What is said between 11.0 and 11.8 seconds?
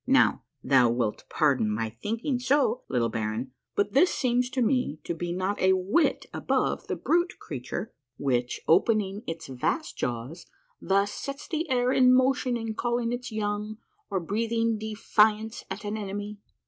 sets the